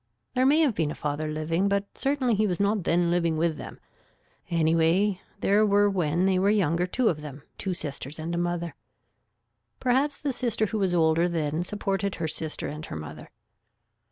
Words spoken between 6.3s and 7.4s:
were younger two of